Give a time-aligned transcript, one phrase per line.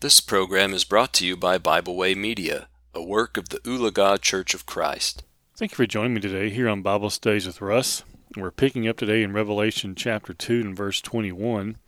[0.00, 4.20] This program is brought to you by Bible Way Media, a work of the Ulaga
[4.20, 5.24] Church of Christ.
[5.56, 8.02] Thank you for joining me today here on Bible Studies with Russ.
[8.36, 11.78] We're picking up today in Revelation chapter 2 and verse 21.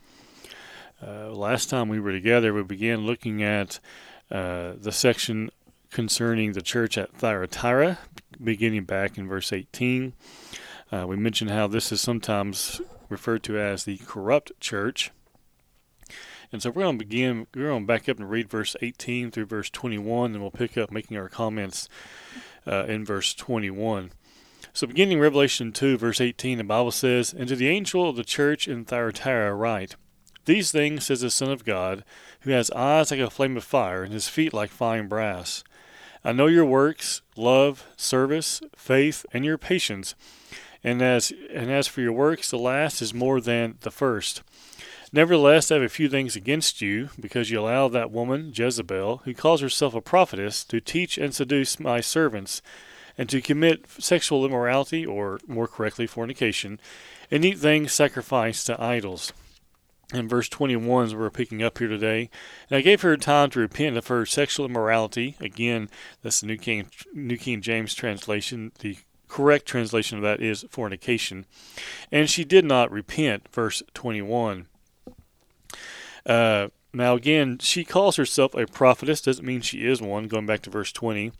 [1.06, 3.79] Uh, last time we were together, we began looking at
[4.30, 5.50] uh, the section
[5.90, 7.98] concerning the church at Thyatira,
[8.43, 10.14] beginning back in verse 18.
[10.90, 12.80] Uh, we mentioned how this is sometimes
[13.11, 15.11] referred to as the corrupt church.
[16.52, 19.30] And so we're going to begin, we're going to back up and read verse 18
[19.30, 21.89] through verse 21, and we'll pick up making our comments
[22.66, 24.11] uh, in verse 21.
[24.72, 28.25] So, beginning Revelation 2, verse 18, the Bible says, And to the angel of the
[28.25, 29.96] church in Thyatira write,
[30.44, 32.05] These things says the Son of God,
[32.41, 35.64] who has eyes like a flame of fire, and his feet like fine brass.
[36.25, 40.14] I know your works, love, service, faith, and your patience.
[40.84, 44.42] And as and as for your works, the last is more than the first.
[45.12, 49.33] Nevertheless, I have a few things against you, because you allow that woman, Jezebel, who
[49.33, 52.61] calls herself a prophetess, to teach and seduce my servants,
[53.17, 56.79] and to commit sexual immorality, or more correctly, fornication,
[57.31, 59.33] and eat things sacrificed to idols.
[60.12, 62.31] In verse 21 is we're picking up here today.
[62.70, 65.36] And I gave her time to repent of her sexual immorality.
[65.39, 65.91] Again,
[66.23, 68.73] that's the New King, New King James translation.
[68.79, 68.97] The
[69.29, 71.45] correct translation of that is fornication.
[72.11, 74.67] And she did not repent, verse 21.
[76.29, 79.23] Uh, now, again, she calls herself a prophetess.
[79.23, 80.29] Doesn't mean she is one.
[80.29, 81.33] Going back to verse 20.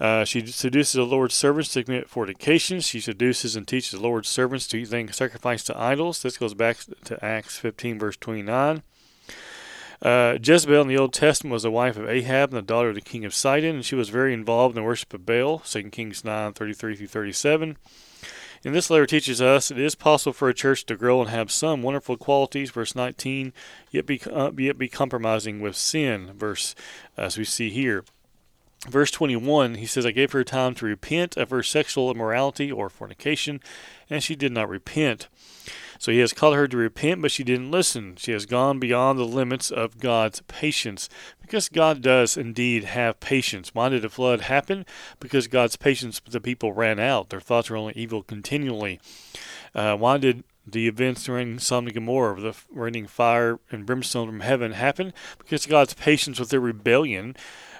[0.00, 2.80] Uh, she seduces the Lord's servants to commit fornication.
[2.80, 6.22] She seduces and teaches the Lord's servants to eat things sacrificed to idols.
[6.22, 8.82] This goes back to Acts 15, verse 29.
[10.02, 12.94] Uh, Jezebel in the Old Testament was the wife of Ahab and the daughter of
[12.96, 15.84] the king of Sidon, and she was very involved in the worship of Baal, 2
[15.90, 17.76] Kings 9, 33 through 37.
[18.64, 21.52] And this letter teaches us it is possible for a church to grow and have
[21.52, 23.52] some wonderful qualities, verse 19,
[23.90, 26.74] yet be, uh, yet be compromising with sin, verse
[27.16, 28.04] as we see here.
[28.88, 32.90] Verse 21, he says, I gave her time to repent of her sexual immorality or
[32.90, 33.60] fornication,
[34.10, 35.28] and she did not repent.
[36.04, 38.16] So he has called her to repent, but she didn't listen.
[38.16, 41.08] She has gone beyond the limits of God's patience.
[41.40, 43.74] Because God does indeed have patience.
[43.74, 44.84] Why did the flood happen?
[45.18, 47.30] Because God's patience with the people ran out.
[47.30, 49.00] Their thoughts were only evil continually.
[49.74, 54.40] Uh, why did the events during Sodom and Gomorrah, the raining fire and brimstone from
[54.40, 55.14] heaven, happen?
[55.38, 57.34] Because God's patience with their rebellion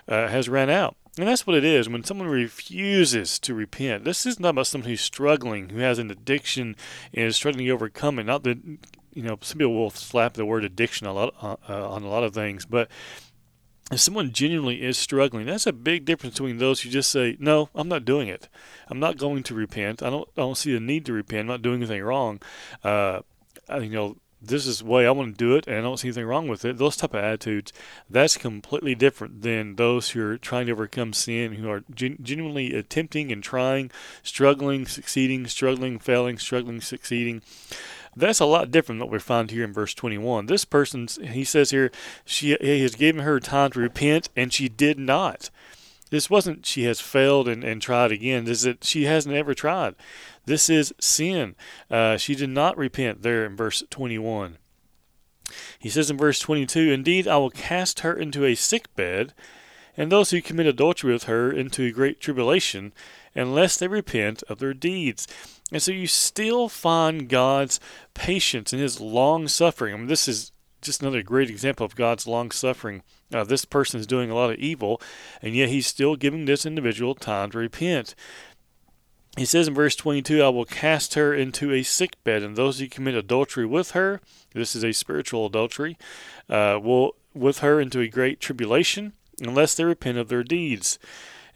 [0.08, 0.96] uh, has ran out.
[1.16, 4.04] And that's what it is when someone refuses to repent.
[4.04, 6.74] This is not about someone who's struggling, who has an addiction
[7.12, 8.24] and is struggling to overcome it.
[8.24, 8.58] Not that,
[9.12, 12.08] you know, some people will slap the word addiction a lot, uh, uh, on a
[12.08, 12.88] lot of things, but
[13.92, 17.68] if someone genuinely is struggling, that's a big difference between those who just say, "No,
[17.74, 18.48] I'm not doing it.
[18.88, 20.02] I'm not going to repent.
[20.02, 20.28] I don't.
[20.36, 21.40] I don't see the need to repent.
[21.40, 22.40] I'm not doing anything wrong."
[22.82, 23.20] Uh,
[23.70, 24.16] you know,
[24.46, 26.48] this is the way I want to do it and I don't see anything wrong
[26.48, 26.78] with it.
[26.78, 27.72] Those type of attitudes,
[28.08, 32.74] that's completely different than those who are trying to overcome sin, who are gen- genuinely
[32.74, 33.90] attempting and trying,
[34.22, 37.42] struggling, succeeding, struggling, failing, struggling, succeeding.
[38.16, 40.46] That's a lot different than what we find here in verse 21.
[40.46, 41.90] This person, he says here,
[42.24, 45.50] she he has given her time to repent, and she did not.
[46.14, 48.44] This wasn't she has failed and, and tried again.
[48.44, 49.96] This is that she hasn't ever tried.
[50.46, 51.56] This is sin.
[51.90, 54.58] Uh, she did not repent there in verse 21.
[55.76, 59.34] He says in verse 22 Indeed, I will cast her into a sick bed,
[59.96, 62.92] and those who commit adultery with her into great tribulation,
[63.34, 65.26] unless they repent of their deeds.
[65.72, 67.80] And so you still find God's
[68.14, 69.94] patience and his long suffering.
[69.94, 70.52] I mean, this is
[70.84, 73.02] just another great example of God's long suffering.
[73.32, 75.00] Uh, this person is doing a lot of evil,
[75.42, 78.14] and yet he's still giving this individual time to repent.
[79.36, 82.78] He says in verse 22, I will cast her into a sick bed, and those
[82.78, 84.20] who commit adultery with her,
[84.52, 85.98] this is a spiritual adultery,
[86.48, 89.12] uh, will with her into a great tribulation,
[89.42, 91.00] unless they repent of their deeds.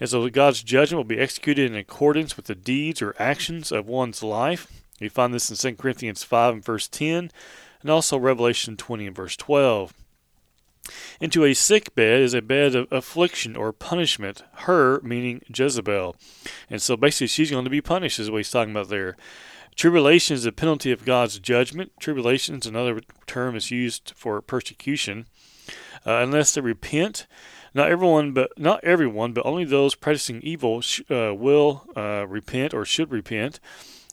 [0.01, 3.87] And so God's judgment will be executed in accordance with the deeds or actions of
[3.87, 4.83] one's life.
[4.99, 7.31] You find this in 2 Corinthians 5 and verse 10,
[7.83, 9.93] and also Revelation 20 and verse 12.
[11.21, 16.17] Into a sick bed is a bed of affliction or punishment, her meaning Jezebel.
[16.71, 19.17] And so basically, she's going to be punished, is what he's talking about there.
[19.77, 21.93] Tribulation is the penalty of God's judgment.
[22.01, 25.27] Tribulation is another term is used for persecution.
[26.07, 27.27] Uh, unless they repent,
[27.75, 32.73] not everyone, but not everyone, but only those practicing evil sh- uh, will uh, repent
[32.73, 33.61] or should repent.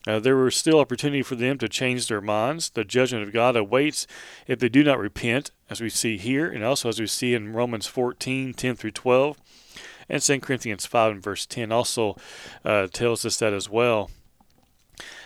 [0.08, 2.70] Uh, there was still opportunity for them to change their minds.
[2.70, 4.06] The judgment of God awaits
[4.48, 7.54] if they do not repent, as we see here, and also as we see in
[7.54, 9.38] Romans 14 10 through 12.
[10.08, 12.16] And 2 Corinthians 5 and verse 10 also
[12.64, 14.12] uh, tells us that as well.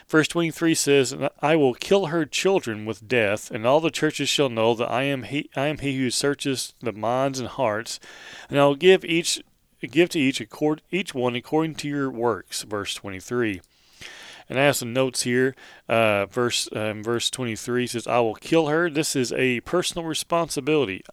[0.08, 4.50] Verse 23 says, I will kill her children with death, and all the churches shall
[4.50, 8.00] know that I am he, I am he who searches the minds and hearts,
[8.50, 9.44] and I will give each
[9.82, 12.64] give to each accord, each one according to your works.
[12.64, 13.62] Verse 23.
[14.50, 15.56] And I have some notes here.
[15.88, 21.04] Uh, verse um, verse 23 says, "I will kill her." This is a personal responsibility.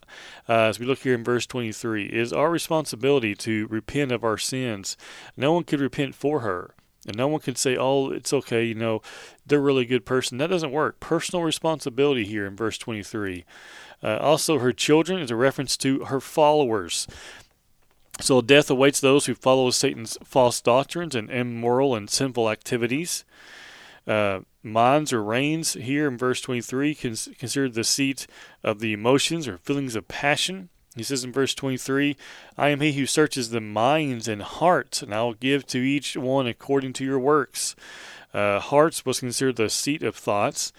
[0.49, 4.25] Uh, as we look here in verse 23, it is our responsibility to repent of
[4.25, 4.97] our sins.
[5.37, 6.75] No one could repent for her.
[7.07, 9.01] And no one can say, oh, it's okay, you know,
[9.47, 10.39] they're a really good person.
[10.39, 10.99] That doesn't work.
[10.99, 13.45] Personal responsibility here in verse 23.
[14.03, 17.07] Uh, also, her children is a reference to her followers.
[18.21, 23.25] So death awaits those who follow Satan's false doctrines and immoral and sinful activities.
[24.07, 28.27] Uh, minds or reins here in verse 23 cons- considered the seat
[28.63, 30.69] of the emotions or feelings of passion.
[30.95, 32.17] He says in verse 23,
[32.57, 36.17] I am he who searches the minds and hearts, and I will give to each
[36.17, 37.77] one according to your works.
[38.33, 40.73] Uh, hearts was considered the seat of thoughts.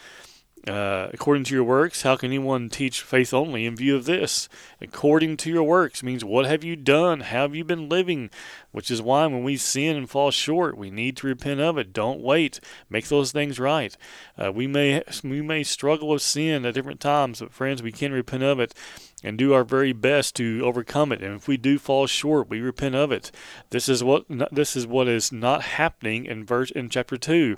[0.67, 4.49] Uh, according to your works, how can anyone teach faith only in view of this?
[4.81, 7.21] According to your works means what have you done?
[7.21, 8.29] How have you been living?
[8.77, 11.93] Which is why when we sin and fall short, we need to repent of it.
[11.93, 12.59] Don't wait.
[12.91, 13.97] Make those things right.
[14.37, 18.11] Uh, we may we may struggle with sin at different times, but friends, we can
[18.11, 18.75] repent of it
[19.23, 21.23] and do our very best to overcome it.
[21.23, 23.31] And if we do fall short, we repent of it.
[23.71, 27.57] This is what this is what is not happening in verse in chapter two.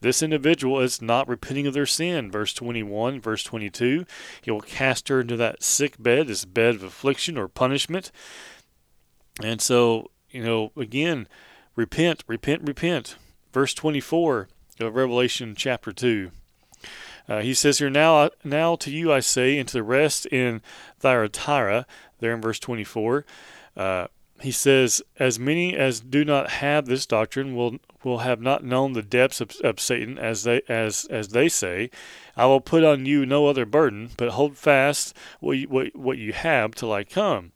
[0.00, 2.30] This individual is not repenting of their sin.
[2.30, 4.06] Verse 21, verse 22,
[4.40, 8.10] he will cast her into that sick bed, this bed of affliction or punishment.
[9.42, 11.28] And so, you know, again,
[11.76, 13.16] repent, repent, repent.
[13.52, 14.48] Verse 24
[14.80, 16.32] of Revelation chapter 2.
[17.28, 20.60] Uh, he says here, now, now to you I say, and to the rest in
[20.98, 21.86] Thyatira,
[22.18, 23.24] there in verse 24,
[23.76, 24.08] uh,
[24.40, 28.92] he says, as many as do not have this doctrine will will have not known
[28.92, 31.88] the depths of, of Satan, as they as as they say.
[32.36, 36.18] I will put on you no other burden, but hold fast what you, what, what
[36.18, 37.52] you have till I come.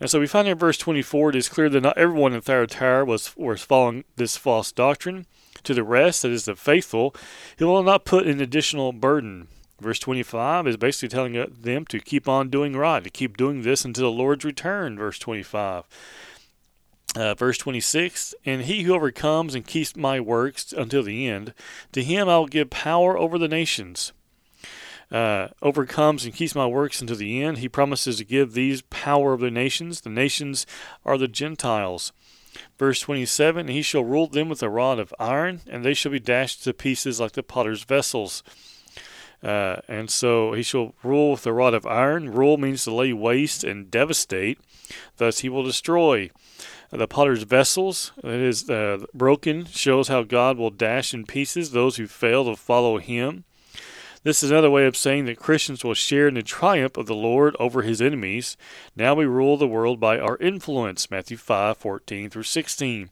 [0.00, 3.04] And so we find in verse 24, it is clear that not everyone in Thyatira
[3.04, 5.26] was was following this false doctrine
[5.64, 7.14] to the rest, that is the faithful,
[7.58, 9.48] he will not put an additional burden.
[9.78, 13.84] Verse 25 is basically telling them to keep on doing right, to keep doing this
[13.84, 14.96] until the Lord's return.
[14.96, 15.84] Verse 25.
[17.16, 21.54] Uh, verse 26 And he who overcomes and keeps my works until the end,
[21.92, 24.12] to him I will give power over the nations.
[25.10, 27.58] Uh, overcomes and keeps my works unto the end.
[27.58, 30.02] He promises to give these power of the nations.
[30.02, 30.66] The nations
[31.04, 32.12] are the Gentiles.
[32.78, 36.20] Verse 27 He shall rule them with a rod of iron, and they shall be
[36.20, 38.42] dashed to pieces like the potter's vessels.
[39.42, 42.30] Uh, and so he shall rule with a rod of iron.
[42.30, 44.58] Rule means to lay waste and devastate.
[45.16, 46.30] Thus he will destroy.
[46.90, 51.96] The potter's vessels, that is uh, broken, shows how God will dash in pieces those
[51.96, 53.44] who fail to follow him.
[54.22, 57.14] This is another way of saying that Christians will share in the triumph of the
[57.14, 58.58] Lord over his enemies.
[58.94, 61.10] Now we rule the world by our influence.
[61.10, 63.08] Matthew 5 14 through 16.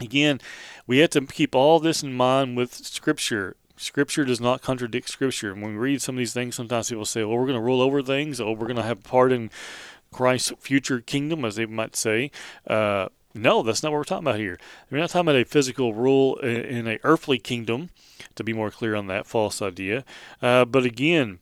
[0.00, 0.40] Again,
[0.86, 3.56] we have to keep all this in mind with Scripture.
[3.76, 5.52] Scripture does not contradict Scripture.
[5.52, 7.60] And When we read some of these things, sometimes people say, well, we're going to
[7.60, 9.50] rule over things, or we're going to have part in
[10.12, 12.30] Christ's future kingdom, as they might say.
[12.66, 14.58] Uh, no, that's not what we're talking about here.
[14.90, 17.90] We're not talking about a physical rule in a earthly kingdom
[18.34, 20.04] to be more clear on that false idea.
[20.42, 21.38] Uh, but again,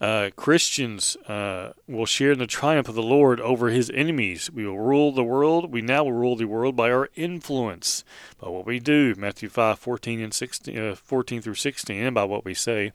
[0.00, 4.50] uh, Christians uh, will share in the triumph of the Lord over his enemies.
[4.50, 5.72] We will rule the world.
[5.72, 8.04] We now will rule the world by our influence,
[8.40, 9.14] by what we do.
[9.16, 12.92] Matthew 5, 14, and 16, uh, 14 through 16, and by what we say.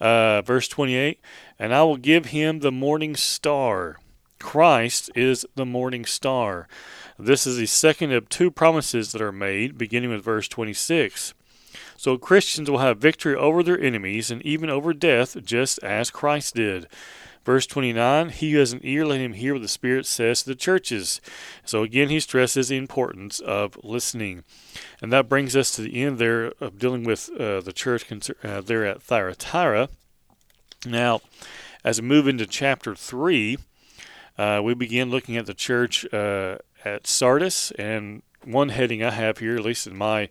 [0.00, 1.20] Uh, verse 28
[1.58, 3.98] And I will give him the morning star.
[4.44, 6.68] Christ is the morning star.
[7.18, 11.32] This is the second of two promises that are made, beginning with verse 26.
[11.96, 16.56] So Christians will have victory over their enemies and even over death, just as Christ
[16.56, 16.86] did.
[17.44, 20.50] Verse 29 He who has an ear, let him hear what the Spirit says to
[20.50, 21.22] the churches.
[21.64, 24.44] So again, he stresses the importance of listening.
[25.00, 28.12] And that brings us to the end there of dealing with uh, the church
[28.44, 29.88] uh, there at Thyatira.
[30.86, 31.22] Now,
[31.82, 33.56] as we move into chapter 3,
[34.38, 37.70] uh, we begin looking at the church uh, at Sardis.
[37.72, 40.28] And one heading I have here, at least in my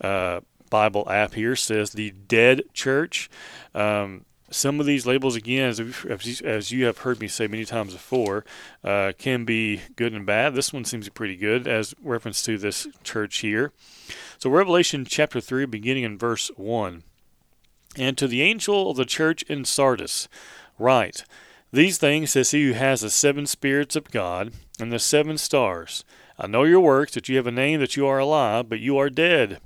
[0.00, 0.40] uh,
[0.70, 3.28] Bible app here says the dead church.
[3.74, 7.92] Um, some of these labels, again, as, as you have heard me say many times
[7.92, 8.44] before,
[8.82, 10.54] uh, can be good and bad.
[10.54, 13.72] This one seems pretty good as reference to this church here.
[14.38, 17.04] So, Revelation chapter 3, beginning in verse 1.
[17.96, 20.28] And to the angel of the church in Sardis,
[20.78, 21.24] write,
[21.72, 26.04] These things says he who has the seven spirits of God and the seven stars.
[26.38, 28.98] I know your works, that you have a name, that you are alive, but you
[28.98, 29.60] are dead.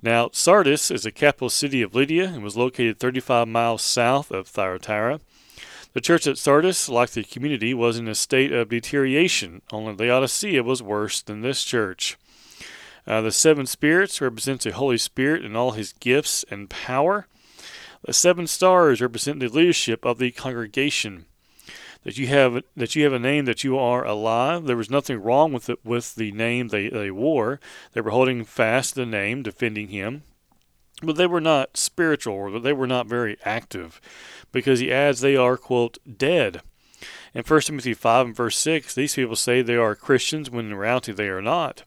[0.00, 4.46] Now, Sardis is the capital city of Lydia and was located 35 miles south of
[4.46, 5.20] Thyatira.
[5.92, 10.62] The church at Sardis, like the community, was in a state of deterioration, only Laodicea
[10.62, 12.16] was worse than this church.
[13.06, 17.26] Uh, the seven spirits represents the Holy Spirit and all his gifts and power.
[18.04, 21.26] The seven stars represent the leadership of the congregation.
[22.04, 24.64] That you have that you have a name that you are alive.
[24.64, 27.60] There was nothing wrong with it with the name they, they wore.
[27.92, 30.22] They were holding fast the name, defending him.
[31.02, 34.00] But they were not spiritual, or they were not very active,
[34.52, 36.60] because he adds they are, quote, dead.
[37.34, 40.74] In 1 Timothy 5 and verse 6, these people say they are Christians when in
[40.74, 41.84] reality they are not.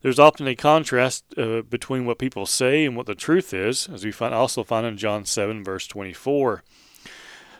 [0.00, 4.04] There's often a contrast uh, between what people say and what the truth is, as
[4.04, 6.62] we find, also find in John 7, verse 24.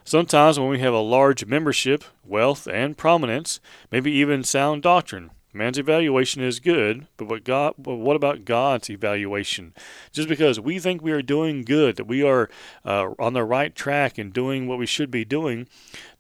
[0.05, 5.79] Sometimes, when we have a large membership, wealth, and prominence, maybe even sound doctrine, man's
[5.79, 9.75] evaluation is good, but what God, but what about God's evaluation?
[10.13, 12.49] Just because we think we are doing good, that we are
[12.85, 15.69] uh, on the right track and doing what we should be doing,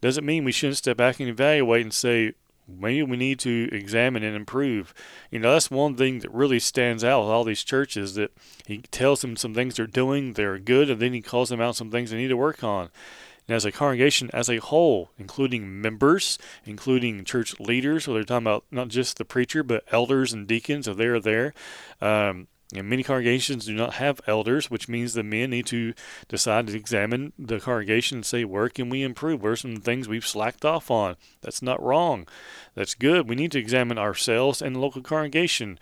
[0.00, 2.32] doesn't mean we shouldn't step back and evaluate and say,
[2.68, 4.92] maybe we need to examine and improve.
[5.30, 8.32] You know, that's one thing that really stands out with all these churches that
[8.66, 11.76] he tells them some things they're doing, they're good, and then he calls them out
[11.76, 12.90] some things they need to work on.
[13.46, 18.46] And as a congregation as a whole, including members, including church leaders, so they're talking
[18.46, 21.54] about not just the preacher, but elders and deacons, if they're there,
[22.02, 25.94] um, and many congregations do not have elders, which means the men need to
[26.28, 29.42] decide to examine the congregation and say, where can we improve?
[29.42, 31.16] Where are some things we've slacked off on?
[31.40, 32.28] That's not wrong.
[32.74, 33.26] That's good.
[33.26, 35.78] We need to examine ourselves and the local congregation.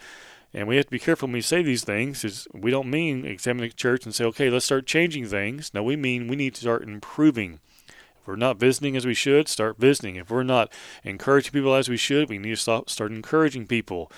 [0.55, 2.25] And we have to be careful when we say these things.
[2.25, 5.73] Is we don't mean examine the church and say, okay, let's start changing things.
[5.75, 7.59] No, we mean we need to start improving.
[7.89, 10.17] If we're not visiting as we should, start visiting.
[10.17, 14.11] If we're not encouraging people as we should, we need to stop, start encouraging people.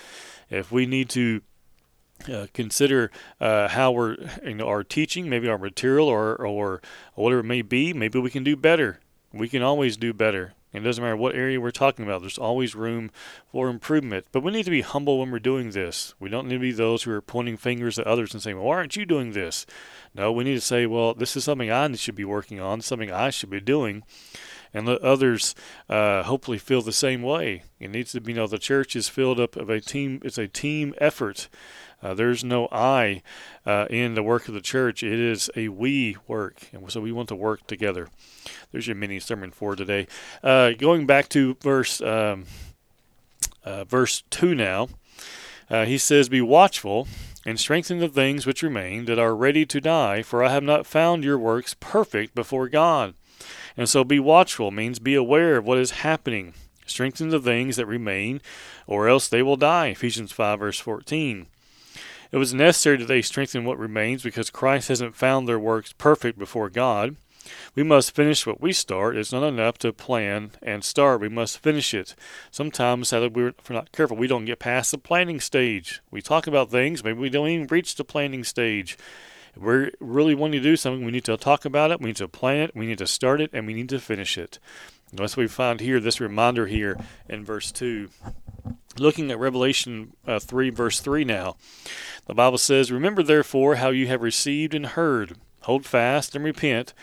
[0.50, 1.42] If we need to
[2.32, 3.10] uh, consider
[3.40, 6.80] uh, how we're you know our teaching, maybe our material or or
[7.14, 7.92] whatever it may be.
[7.92, 9.00] Maybe we can do better.
[9.32, 10.54] We can always do better.
[10.72, 12.20] It doesn't matter what area we're talking about.
[12.20, 13.10] There's always room
[13.50, 14.26] for improvement.
[14.32, 16.14] But we need to be humble when we're doing this.
[16.20, 18.66] We don't need to be those who are pointing fingers at others and saying, "Well,
[18.66, 19.64] why aren't you doing this?"
[20.14, 22.80] No, we need to say, "Well, this is something I should be working on.
[22.82, 24.02] Something I should be doing."
[24.72, 25.54] And let others
[25.88, 27.62] uh, hopefully feel the same way.
[27.80, 30.20] It needs to be, you know, the church is filled up of a team.
[30.25, 31.48] It's a team effort.
[32.02, 33.22] Uh, there's no I
[33.66, 35.02] uh, in the work of the church.
[35.02, 38.08] It is a we work, and so we want to work together.
[38.70, 40.06] There's your mini sermon for today.
[40.42, 42.44] Uh, going back to verse um,
[43.64, 44.88] uh, verse two now,
[45.68, 47.08] uh, he says, "Be watchful."
[47.46, 50.87] And strengthen the things which remain that are ready to die, for I have not
[50.87, 53.14] found your works perfect before God.
[53.78, 56.52] And so be watchful means be aware of what is happening.
[56.85, 58.40] Strengthen the things that remain,
[58.87, 59.88] or else they will die.
[59.88, 61.47] Ephesians 5, verse 14.
[62.32, 66.38] It was necessary that they strengthen what remains because Christ hasn't found their works perfect
[66.38, 67.16] before God.
[67.75, 69.16] We must finish what we start.
[69.16, 71.20] It's not enough to plan and start.
[71.20, 72.14] We must finish it.
[72.50, 76.02] Sometimes, if we're not careful, we don't get past the planning stage.
[76.11, 78.99] We talk about things, maybe we don't even reach the planning stage.
[79.58, 82.16] If we really wanting to do something, we need to talk about it, we need
[82.16, 84.60] to plan it, we need to start it, and we need to finish it.
[85.12, 86.96] That's what we find here, this reminder here
[87.28, 88.08] in verse 2.
[88.98, 91.56] Looking at Revelation uh, 3, verse 3 now,
[92.26, 95.36] the Bible says, Remember therefore how you have received and heard.
[95.62, 96.94] Hold fast and repent.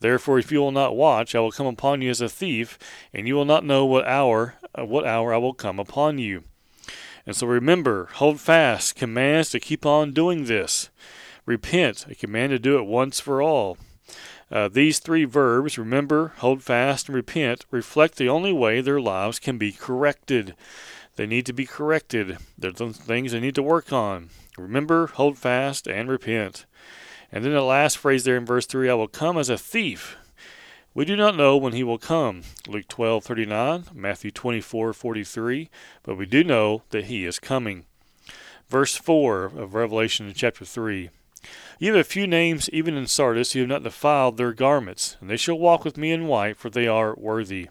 [0.00, 2.78] Therefore, if you will not watch, I will come upon you as a thief,
[3.12, 6.44] and you will not know what hour, uh, what hour I will come upon you.
[7.26, 10.88] And so remember, hold fast, commands to keep on doing this.
[11.48, 13.78] Repent, a command to do it once for all.
[14.50, 19.38] Uh, these three verbs, remember, hold fast, and repent, reflect the only way their lives
[19.38, 20.54] can be corrected.
[21.16, 22.36] They need to be corrected.
[22.58, 24.28] There's some things they need to work on.
[24.58, 26.66] Remember, hold fast, and repent.
[27.32, 30.18] And then the last phrase there in verse 3 I will come as a thief.
[30.92, 32.42] We do not know when he will come.
[32.66, 35.70] Luke 12:39, Matthew 24:43,
[36.02, 37.86] but we do know that he is coming.
[38.68, 41.08] Verse 4 of Revelation chapter 3.
[41.78, 45.30] You have a few names even in Sardis who have not defiled their garments, and
[45.30, 47.68] they shall walk with me in white, for they are worthy.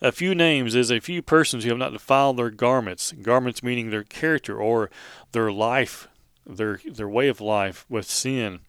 [0.00, 3.90] A few names is a few persons who have not defiled their garments, garments meaning
[3.90, 4.90] their character or
[5.30, 6.08] their life,
[6.44, 8.60] their their way of life with sin.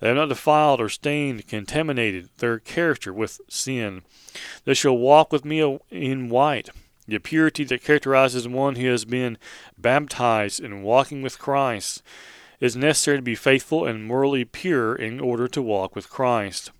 [0.00, 4.02] They have not defiled or stained, contaminated their character with sin.
[4.64, 6.70] They shall walk with me in white,
[7.06, 9.38] the purity that characterizes one who has been
[9.78, 12.02] baptized in walking with Christ.
[12.62, 16.70] Is necessary to be faithful and morally pure in order to walk with Christ.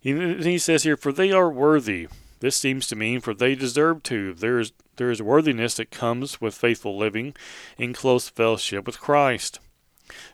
[0.00, 2.08] He, says here, For they are worthy.
[2.40, 4.32] This seems to mean for they deserve to.
[4.32, 7.34] There is, there is worthiness that comes with faithful living
[7.76, 9.60] in close fellowship with Christ.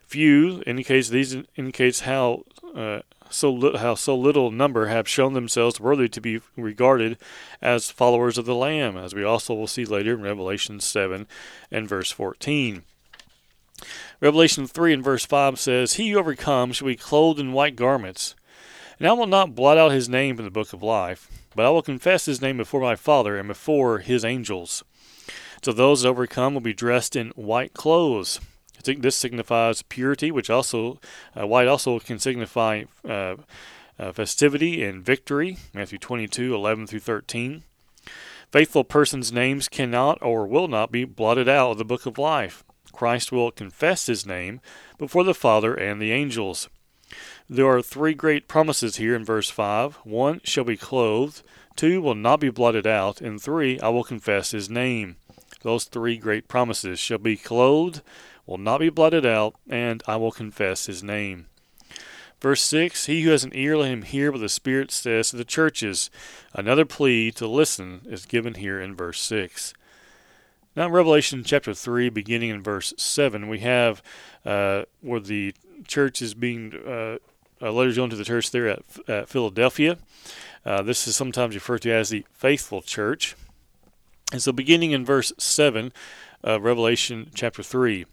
[0.06, 5.80] Few indicates these indicates how uh, so li- how so little number have shown themselves
[5.80, 7.18] worthy to be regarded
[7.60, 11.26] as followers of the Lamb, as we also will see later in Revelation 7
[11.72, 12.84] and verse 14.
[14.20, 18.34] Revelation 3 and verse 5 says, He who overcomes shall be clothed in white garments.
[18.98, 21.70] And I will not blot out his name in the book of life, but I
[21.70, 24.84] will confess his name before my Father and before his angels.
[25.62, 28.40] So those that overcome will be dressed in white clothes.
[28.84, 30.98] This signifies purity, which also
[31.38, 33.36] uh, white also can signify uh,
[33.98, 35.58] uh, festivity and victory.
[35.74, 37.62] Matthew 22, 11 through 13.
[38.50, 42.64] Faithful persons' names cannot or will not be blotted out of the book of life.
[42.90, 44.60] Christ will confess his name
[44.98, 46.68] before the Father and the angels.
[47.48, 49.96] There are three great promises here in verse 5.
[50.04, 51.42] One shall be clothed,
[51.74, 55.16] two will not be blotted out, and three, I will confess his name.
[55.62, 58.02] Those three great promises shall be clothed,
[58.46, 61.46] will not be blotted out, and I will confess his name.
[62.40, 65.36] Verse 6 He who has an ear, let him hear what the Spirit says to
[65.36, 66.10] the churches.
[66.54, 69.74] Another plea to listen is given here in verse 6.
[70.76, 74.02] Now, in Revelation chapter 3, beginning in verse 7, we have
[74.44, 75.52] uh, where the
[75.88, 77.18] church is being, uh,
[77.60, 79.98] a letter going to the church there at, at Philadelphia.
[80.64, 83.34] Uh, this is sometimes referred to as the faithful church.
[84.32, 85.92] And so, beginning in verse 7
[86.44, 88.06] of Revelation chapter 3.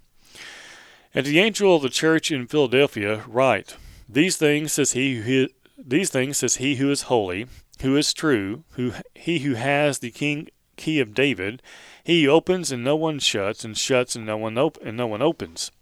[1.14, 3.76] And the angel of the church in Philadelphia write,
[4.10, 5.48] These things says he who
[5.78, 7.46] these things says he who is holy,
[7.82, 11.62] who is true, who he who has the king key of David,
[12.08, 15.22] he opens and no one shuts, and shuts and no one op- and no one
[15.22, 15.74] opens.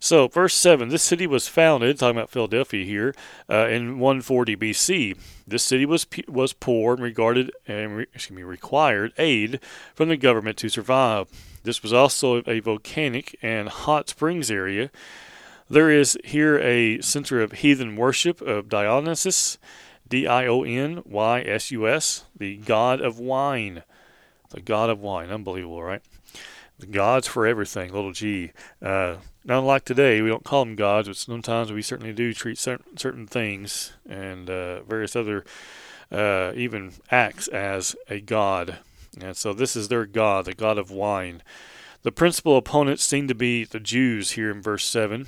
[0.00, 3.14] So, verse 7 this city was founded, talking about Philadelphia here,
[3.50, 5.18] uh, in 140 BC.
[5.46, 9.60] This city was, was poor and regarded, and excuse me, required aid
[9.94, 11.28] from the government to survive.
[11.62, 14.90] This was also a volcanic and hot springs area.
[15.68, 19.58] There is here a center of heathen worship of Dionysus,
[20.08, 23.82] D I O N Y S U S, the god of wine.
[24.50, 25.30] The god of wine.
[25.30, 26.02] Unbelievable, right?
[26.78, 28.52] The gods for everything, little g.
[28.80, 32.58] Uh, not like today, we don't call them gods, but sometimes we certainly do treat
[32.58, 35.44] certain, certain things and uh, various other,
[36.12, 38.78] uh, even acts as a god.
[39.20, 41.42] And so this is their god, the god of wine.
[42.02, 45.26] The principal opponents seem to be the Jews here in verse 7.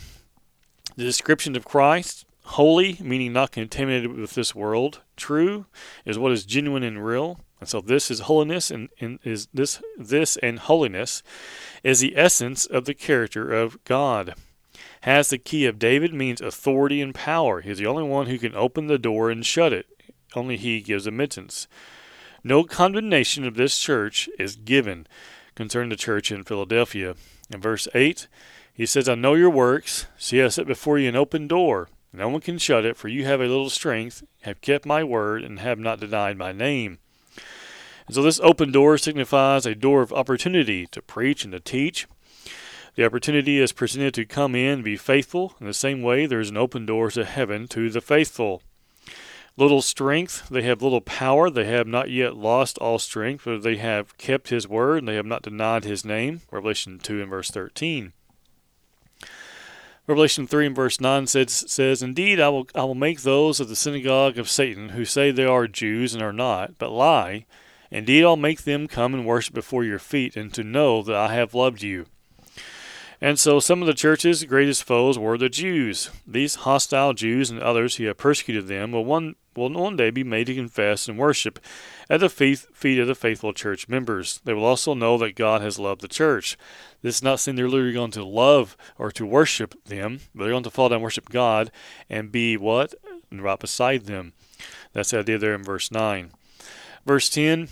[0.97, 5.67] The description of Christ, holy, meaning not contaminated with this world, true,
[6.05, 7.41] is what is genuine and real.
[7.61, 11.23] And so this is holiness and, and, is this this and holiness
[11.85, 14.35] is the essence of the character of God.
[15.03, 17.61] Has the key of David means authority and power.
[17.61, 19.87] He's the only one who can open the door and shut it.
[20.35, 21.69] Only he gives admittance.
[22.43, 25.07] No condemnation of this church is given
[25.55, 27.15] concerning the church in Philadelphia.
[27.53, 28.29] In verse 8,
[28.73, 30.07] he says, I know your works.
[30.17, 31.89] See, I set before you an open door.
[32.13, 35.45] No one can shut it, for you have a little strength, have kept my word,
[35.45, 36.99] and have not denied my name.
[38.11, 42.09] And so this open door signifies a door of opportunity to preach and to teach.
[42.97, 45.55] The opportunity is presented to come in and be faithful.
[45.61, 48.63] In the same way, there is an open door to heaven to the faithful.
[49.57, 51.51] Little strength, they have little power.
[51.51, 55.15] They have not yet lost all strength, but they have kept his word and they
[55.15, 56.41] have not denied his name.
[56.51, 58.13] Revelation 2 and verse 13.
[60.09, 63.69] Revelation 3 and verse 9 says, says, Indeed, I will, I will make those of
[63.69, 67.47] the synagogue of Satan who say they are Jews and are not, but lie
[67.91, 71.35] Indeed, I'll make them come and worship before your feet, and to know that I
[71.35, 72.07] have loved you.
[73.23, 76.11] And so some of the church's greatest foes were the Jews.
[76.27, 80.25] These hostile Jews and others who have persecuted them will one, will one day be
[80.25, 81.59] made to confess and worship
[82.09, 84.41] at the feet, feet of the faithful church members.
[84.45, 86.57] They will also know that God has loved the church.
[87.03, 90.53] This is not saying they're literally going to love or to worship them, but they're
[90.53, 91.71] going to fall down and worship God
[92.09, 92.95] and be what?
[93.31, 94.33] Right beside them.
[94.95, 96.31] That's the idea there in verse 9.
[97.05, 97.69] Verse 10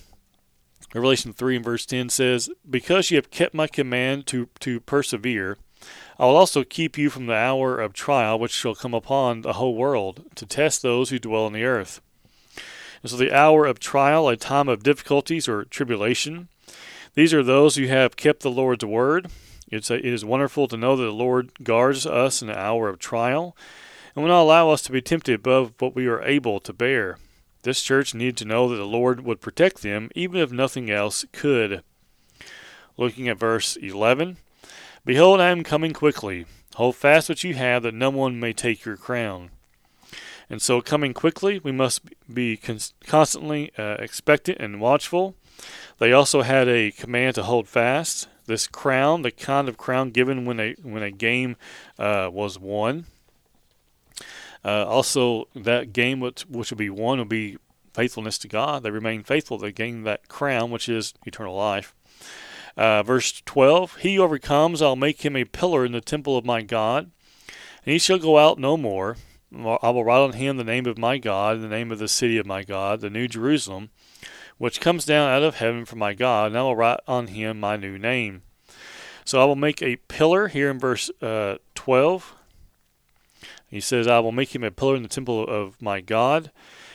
[0.95, 5.59] Revelation 3 and verse 10 says, Because you have kept my command to, to persevere,
[6.19, 9.55] I will also keep you from the hour of trial which shall come upon the
[9.55, 12.01] whole world, to test those who dwell on the earth.
[13.03, 16.49] And so the hour of trial, a time of difficulties or tribulation,
[17.15, 19.31] these are those who have kept the Lord's word.
[19.71, 22.89] It's a, it is wonderful to know that the Lord guards us in the hour
[22.89, 23.57] of trial
[24.15, 27.19] and will not allow us to be tempted above what we are able to bear.
[27.69, 31.27] This church needed to know that the Lord would protect them even if nothing else
[31.33, 31.83] could.
[32.97, 34.39] Looking at verse 11
[35.05, 36.47] Behold, I am coming quickly.
[36.77, 39.51] Hold fast what you have, that no one may take your crown.
[40.49, 42.01] And so, coming quickly, we must
[42.33, 42.59] be
[43.07, 45.35] constantly uh, expectant and watchful.
[45.99, 48.29] They also had a command to hold fast.
[48.47, 51.57] This crown, the kind of crown given when a when a game
[51.99, 53.05] uh, was won.
[54.65, 57.59] Uh, also, that game which, which will be won will be
[57.95, 58.83] faithfulness to God.
[58.83, 59.59] They remain faithful.
[59.59, 61.95] They gain that crown, which is eternal life.
[62.77, 66.63] Uh, verse 12 He overcomes, I'll make him a pillar in the temple of my
[66.63, 67.11] God,
[67.85, 69.17] and he shall go out no more.
[69.53, 72.07] I will write on him the name of my God, and the name of the
[72.07, 73.91] city of my God, the New Jerusalem,
[74.59, 77.59] which comes down out of heaven from my God, and I will write on him
[77.59, 78.43] my new name.
[79.25, 82.35] So I will make a pillar here in verse uh, 12.
[83.69, 86.51] He says, I will make him a pillar in the temple of my God.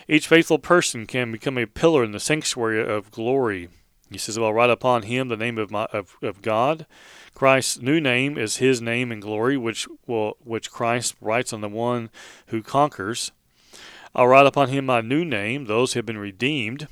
[0.07, 3.69] Each faithful person can become a pillar in the sanctuary of glory.
[4.09, 6.85] He says, I'll write upon him the name of, my, of, of God.
[7.33, 11.69] Christ's new name is his name in glory, which will which Christ writes on the
[11.69, 12.09] one
[12.47, 13.31] who conquers.
[14.15, 16.87] I'll write upon him my new name, those who have been redeemed.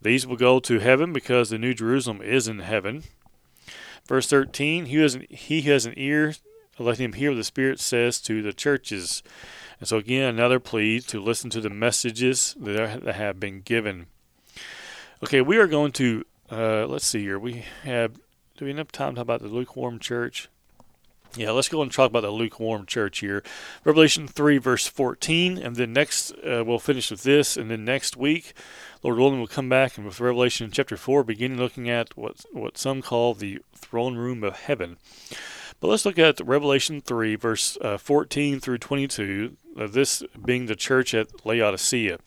[0.00, 3.02] These will go to heaven because the new Jerusalem is in heaven.
[4.06, 6.34] Verse 13, he, an, he has an ear,
[6.78, 9.22] let him hear what the Spirit says to the churches.
[9.80, 14.06] And so, again, another plea to listen to the messages that have been given.
[15.22, 17.38] Okay, we are going to, uh, let's see here.
[17.38, 18.14] We have,
[18.56, 20.48] do we have enough time to talk about the lukewarm church?
[21.36, 23.42] Yeah, let's go and talk about the lukewarm church here.
[23.84, 28.16] Revelation 3, verse 14, and then next uh, we'll finish with this, and then next
[28.16, 28.54] week,
[29.02, 32.78] Lord willing, we'll come back and with Revelation chapter 4, beginning looking at what, what
[32.78, 34.96] some call the throne room of heaven.
[35.86, 40.74] But let's look at Revelation 3, verse uh, 14 through 22, uh, this being the
[40.74, 42.18] church at Laodicea.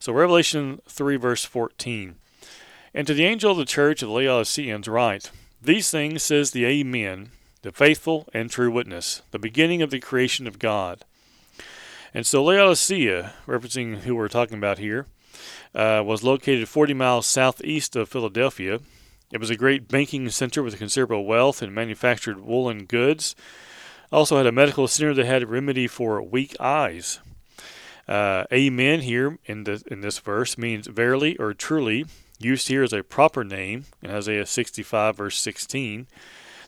[0.00, 2.16] So, Revelation 3, verse 14.
[2.92, 5.30] And to the angel of the church of the Laodiceans write,
[5.62, 7.30] These things says the Amen,
[7.62, 11.04] the faithful and true witness, the beginning of the creation of God.
[12.12, 15.06] And so Laodicea, referencing who we're talking about here,
[15.72, 18.80] uh, was located 40 miles southeast of Philadelphia.
[19.32, 23.34] It was a great banking center with considerable wealth and manufactured woolen goods.
[24.12, 27.18] Also had a medical center that had a remedy for weak eyes.
[28.06, 32.04] Uh, amen here in, the, in this verse means verily or truly,
[32.38, 36.06] used here as a proper name in Isaiah 65, verse 16.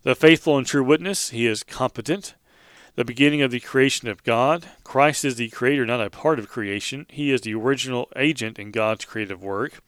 [0.02, 2.34] The faithful and true witness, he is competent.
[2.94, 4.68] The beginning of the creation of God.
[4.84, 7.04] Christ is the creator, not a part of creation.
[7.10, 9.82] He is the original agent in God's creative work.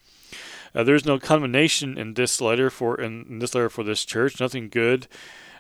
[0.77, 4.39] Uh, there's no condemnation in this letter for in this letter for this church.
[4.39, 5.09] Nothing good.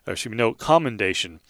[0.04, 1.40] There should be no commendation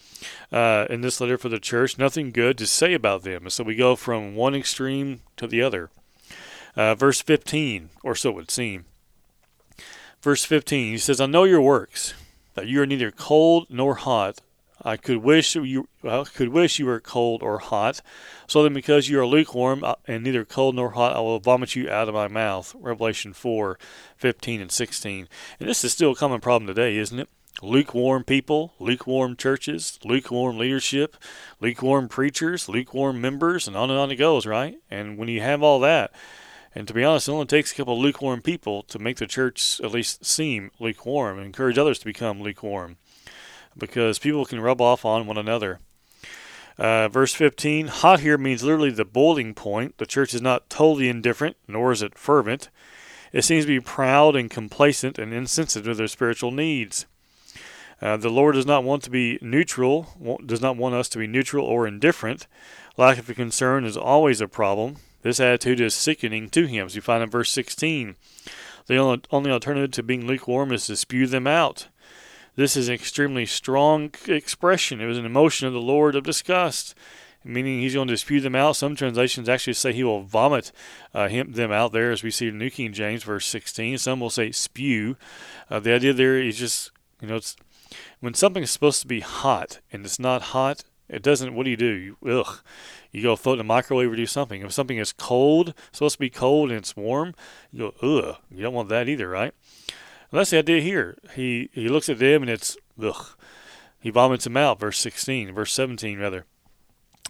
[0.50, 1.98] uh, in this letter for the church.
[1.98, 3.42] Nothing good to say about them.
[3.42, 5.90] And So we go from one extreme to the other.
[6.74, 8.86] Uh, verse 15, or so it would seem.
[10.22, 12.14] Verse 15, he says, I know your works,
[12.54, 14.40] that you are neither cold nor hot.
[14.86, 18.00] I could wish you could wish you were cold or hot.
[18.46, 21.74] So then, because you are lukewarm uh, and neither cold nor hot, I will vomit
[21.74, 22.72] you out of my mouth.
[22.78, 23.76] Revelation 4,
[24.16, 25.28] 15 and 16.
[25.58, 27.28] And this is still a common problem today, isn't it?
[27.62, 31.16] Lukewarm people, lukewarm churches, lukewarm leadership,
[31.58, 34.76] lukewarm preachers, lukewarm members, and on and on it goes, right?
[34.88, 36.12] And when you have all that,
[36.76, 39.26] and to be honest, it only takes a couple of lukewarm people to make the
[39.26, 42.98] church at least seem lukewarm and encourage others to become lukewarm
[43.76, 45.80] because people can rub off on one another.
[46.78, 49.96] Uh, verse 15 hot here means literally the boiling point.
[49.98, 52.68] The church is not totally indifferent, nor is it fervent.
[53.32, 57.06] It seems to be proud and complacent and insensitive to their spiritual needs.
[58.00, 61.26] Uh, the Lord does not want to be neutral, does not want us to be
[61.26, 62.46] neutral or indifferent.
[62.98, 64.96] Lack of concern is always a problem.
[65.22, 68.16] This attitude is sickening to him, as you find in verse 16.
[68.86, 68.96] The
[69.30, 71.88] only alternative to being lukewarm is to spew them out.
[72.56, 75.02] This is an extremely strong expression.
[75.02, 76.94] It was an emotion of the Lord of disgust,
[77.44, 78.76] meaning he's going to spew them out.
[78.76, 80.72] Some translations actually say he will vomit
[81.12, 83.98] uh, him, them out there, as we see in New King James, verse 16.
[83.98, 85.18] Some will say spew.
[85.68, 87.56] Uh, the idea there is just, you know, it's
[88.20, 91.54] when something is supposed to be hot and it's not hot, it doesn't.
[91.54, 91.92] What do you do?
[91.92, 92.60] You, ugh.
[93.12, 94.62] You go float in the microwave or do something.
[94.62, 97.34] If something is cold, supposed to be cold and it's warm,
[97.70, 98.36] you go ugh.
[98.50, 99.54] You don't want that either, right?
[100.30, 101.16] Well, that's the idea here.
[101.34, 103.36] He he looks at them and it's ugh.
[104.00, 104.80] He vomits them out.
[104.80, 106.44] Verse 16, verse 17 rather,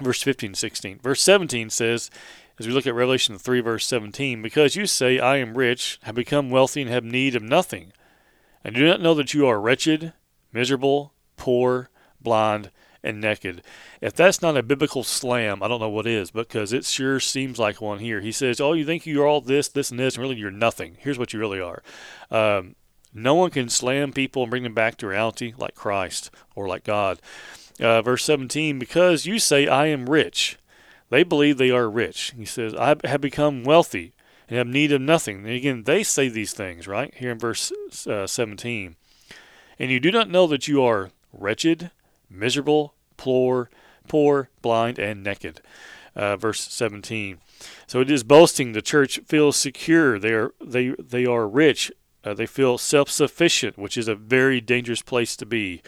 [0.00, 0.98] verse 15, 16.
[0.98, 2.11] Verse 17 says,
[2.59, 6.14] as we look at Revelation 3, verse 17, because you say, I am rich, have
[6.14, 7.92] become wealthy, and have need of nothing,
[8.64, 10.14] and do not know that you are wretched,
[10.52, 12.70] miserable, poor, blind,
[13.02, 13.62] and naked.
[14.00, 17.59] If that's not a biblical slam, I don't know what is, because it sure seems
[17.59, 18.20] like one here.
[18.20, 20.96] He says, Oh, you think you're all this, this, and this, and really you're nothing.
[21.00, 21.82] Here's what you really are.
[22.30, 22.74] Um,
[23.16, 26.85] no one can slam people and bring them back to reality like Christ or like
[26.85, 27.20] God.
[27.81, 30.59] Uh, verse 17, because you say, I am rich.
[31.11, 32.33] They believe they are rich.
[32.37, 34.12] He says, I have become wealthy
[34.48, 35.38] and have need of nothing.
[35.38, 37.12] And again, they say these things, right?
[37.14, 37.72] Here in verse
[38.07, 38.96] uh, 17.
[39.79, 41.90] And you do not know that you are wretched,
[42.31, 43.70] miserable, poor,
[44.09, 45.61] poor, blind, and naked.
[46.14, 47.38] Uh, verse 17.
[47.87, 48.72] So it is boasting.
[48.72, 50.18] The church feels secure.
[50.18, 51.92] They are they they are rich.
[52.26, 55.80] Uh, they feel self-sufficient, which is a very dangerous place to be.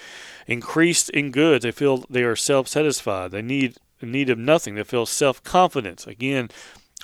[0.47, 1.65] Increased in goods.
[1.65, 3.33] They feel they are self-satisfied.
[3.33, 4.77] They need need of nothing.
[4.77, 6.07] They feel self-confidence.
[6.07, 6.49] Again,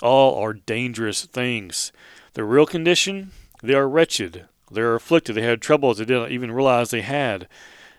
[0.01, 1.91] all are dangerous things.
[2.33, 4.45] Their real condition: they are wretched.
[4.71, 5.35] They are afflicted.
[5.35, 7.47] They had troubles they didn't even realize they had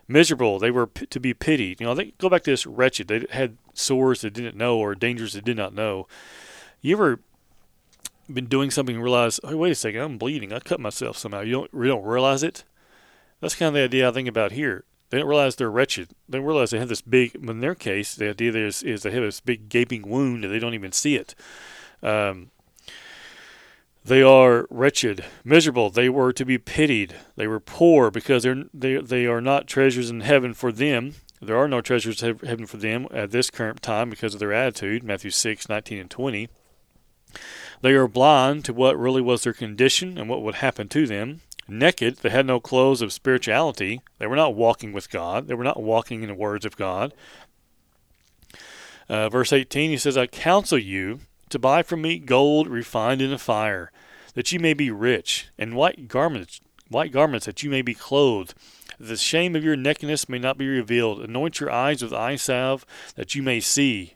[0.09, 0.59] miserable.
[0.59, 1.81] They were p- to be pitied.
[1.81, 3.09] You know, they go back to this wretched.
[3.09, 6.09] They had sores they didn't know or dangers they did not know.
[6.81, 7.21] You ever
[8.33, 10.53] been doing something and realize, oh, wait a second, I'm bleeding.
[10.53, 11.41] I cut myself somehow.
[11.41, 12.65] You don't, you don't realize it?
[13.41, 14.85] That's kind of the idea I think about here.
[15.11, 16.11] They don't realize they're wretched.
[16.29, 19.11] They don't realize they have this big, in their case, the idea is, is they
[19.13, 21.35] have this big gaping wound and they don't even see it.
[22.03, 22.51] Um,
[24.05, 25.91] they are wretched, miserable.
[25.91, 27.15] They were to be pitied.
[27.35, 31.15] They were poor because they're, they, they are not treasures in heaven for them.
[31.41, 34.53] There are no treasures in heaven for them at this current time because of their
[34.53, 35.03] attitude.
[35.03, 36.49] Matthew 6, 19, and 20.
[37.83, 41.41] They are blind to what really was their condition and what would happen to them.
[41.69, 44.01] Naked, they had no clothes of spirituality.
[44.19, 45.49] They were not walking with God.
[45.49, 47.13] They were not walking in the words of God.
[49.09, 53.31] Uh, verse 18, he says, I counsel you to buy from me gold refined in
[53.31, 53.91] the fire,
[54.35, 58.55] that you may be rich, and white garments, white garments that you may be clothed.
[58.99, 61.21] That the shame of your nakedness may not be revealed.
[61.21, 64.15] Anoint your eyes with eye salve, that you may see.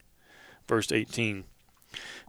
[0.66, 1.44] Verse 18.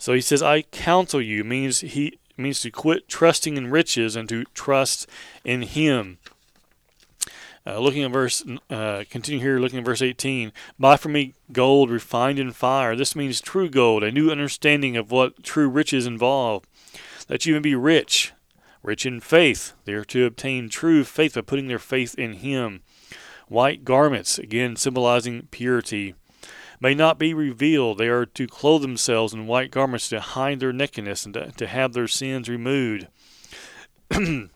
[0.02, 4.28] So he says, "I counsel you." means he means to quit trusting in riches and
[4.30, 5.08] to trust
[5.44, 6.18] in Him.
[7.68, 9.60] Uh, looking at verse, uh, continue here.
[9.60, 10.54] Looking at verse 18.
[10.80, 12.96] Buy from me gold refined in fire.
[12.96, 16.66] This means true gold, a new understanding of what true riches involve.
[17.28, 18.34] That you may be rich,
[18.82, 19.74] rich in faith.
[19.86, 22.82] They are to obtain true faith by putting their faith in Him.
[23.50, 26.16] White garments, again symbolizing purity,
[26.82, 28.00] may not be revealed.
[28.00, 31.68] They are to clothe themselves in white garments to hide their nakedness and to, to
[31.68, 33.08] have their sins removed.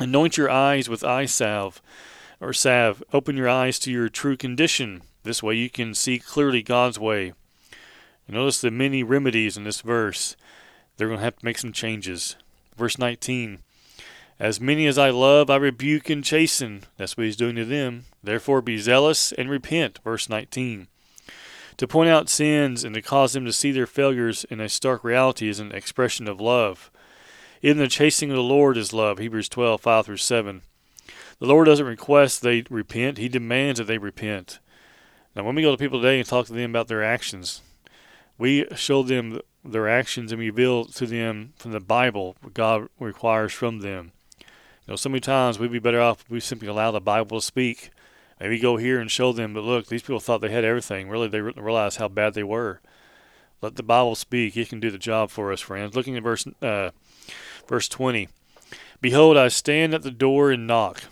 [0.00, 1.80] Anoint your eyes with eye salve
[2.40, 3.02] or salve.
[3.12, 5.02] Open your eyes to your true condition.
[5.22, 7.34] This way you can see clearly God's way.
[8.26, 10.36] Notice the many remedies in this verse.
[10.96, 12.36] They're going to have to make some changes.
[12.76, 13.58] Verse 19
[14.38, 16.84] As many as I love, I rebuke and chasten.
[16.96, 18.04] That's what he's doing to them.
[18.22, 19.98] Therefore be zealous and repent.
[20.04, 20.88] Verse 19.
[21.78, 25.04] To point out sins and to cause them to see their failures in a stark
[25.04, 26.90] reality is an expression of love.
[27.62, 29.18] In the chastening of the Lord is love.
[29.18, 30.62] Hebrews 12, 5 through 7.
[31.38, 34.58] The Lord doesn't request they repent, He demands that they repent.
[35.36, 37.62] Now, when we go to people today and talk to them about their actions,
[38.38, 43.52] we show them their actions and reveal to them from the Bible what God requires
[43.52, 44.10] from them.
[44.40, 44.46] You
[44.92, 47.46] know, so many times we'd be better off if we simply allow the Bible to
[47.46, 47.90] speak
[48.40, 51.08] Maybe go here and show them, but look, these people thought they had everything.
[51.08, 52.80] Really, they didn't realize how bad they were.
[53.60, 54.56] Let the Bible speak.
[54.56, 55.96] It can do the job for us, friends.
[55.96, 56.90] Looking at verse uh,
[57.66, 58.28] verse 20.
[59.00, 61.02] Behold, I stand at the door and knock.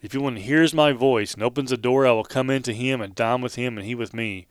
[0.00, 3.14] If anyone hears my voice and opens the door, I will come into him and
[3.14, 4.46] dine with him and he with me.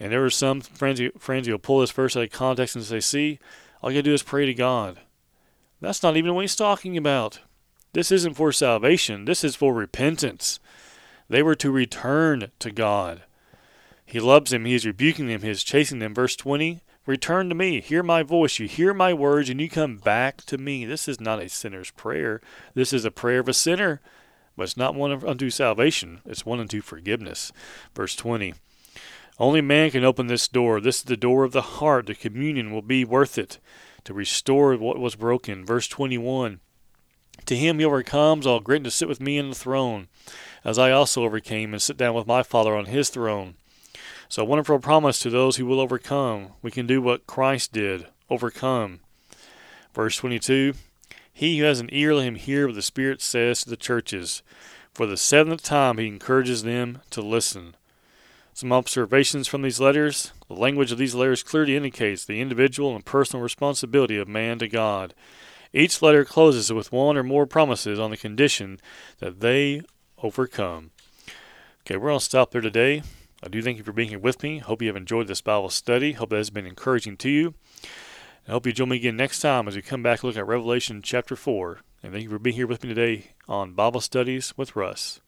[0.00, 2.84] And there are some friends, friends who will pull this verse out of context and
[2.84, 3.38] say, see,
[3.82, 5.00] all you got to do is pray to God.
[5.80, 7.40] That's not even what he's talking about.
[7.92, 9.24] This isn't for salvation.
[9.24, 10.60] This is for repentance.
[11.28, 13.22] They were to return to God.
[14.04, 14.64] He loves them.
[14.64, 15.42] He is rebuking them.
[15.42, 16.14] He is chasing them.
[16.14, 17.80] Verse 20 Return to me.
[17.80, 18.58] Hear my voice.
[18.58, 20.84] You hear my words, and you come back to me.
[20.84, 22.42] This is not a sinner's prayer.
[22.74, 24.02] This is a prayer of a sinner,
[24.58, 26.20] but it's not one unto salvation.
[26.26, 27.50] It's one unto forgiveness.
[27.94, 28.52] Verse 20
[29.38, 30.82] Only man can open this door.
[30.82, 32.08] This is the door of the heart.
[32.08, 33.58] The communion will be worth it
[34.04, 35.64] to restore what was broken.
[35.64, 36.60] Verse 21
[37.48, 40.08] To him he overcomes, I'll grant to sit with me in the throne
[40.66, 43.54] as I also overcame and sit down with my Father on his throne.
[44.28, 46.48] So, a wonderful promise to those who will overcome.
[46.60, 49.00] We can do what Christ did overcome.
[49.94, 50.74] Verse 22
[51.32, 54.42] He who has an ear, let him hear what the Spirit says to the churches.
[54.92, 57.76] For the seventh time, he encourages them to listen.
[58.52, 60.32] Some observations from these letters.
[60.48, 64.68] The language of these letters clearly indicates the individual and personal responsibility of man to
[64.68, 65.14] God.
[65.72, 68.80] Each letter closes with one or more promises on the condition
[69.18, 69.82] that they
[70.22, 70.90] overcome.
[71.82, 73.02] Okay, we're going to stop there today.
[73.42, 74.58] I do thank you for being here with me.
[74.58, 76.12] Hope you have enjoyed this Bible study.
[76.12, 77.54] Hope that has been encouraging to you.
[78.48, 80.46] I hope you join me again next time as we come back and look at
[80.46, 81.80] Revelation chapter 4.
[82.02, 85.20] And thank you for being here with me today on Bible Studies with Russ.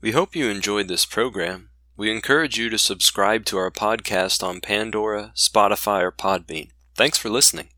[0.00, 1.70] We hope you enjoyed this program.
[1.96, 6.70] We encourage you to subscribe to our podcast on Pandora, Spotify, or Podbean.
[6.94, 7.68] Thanks for listening.